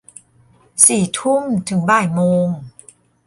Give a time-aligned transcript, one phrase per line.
[0.85, 2.47] สี่ทุ่ม ถึงบ่ายโมง